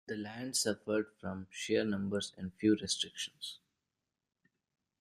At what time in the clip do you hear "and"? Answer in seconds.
2.35-2.51